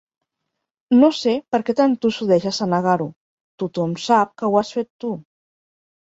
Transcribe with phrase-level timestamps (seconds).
[1.01, 3.07] No sé per què t'entossudeixes a negar-ho:
[3.65, 5.13] tothom sap que ho has fet tu.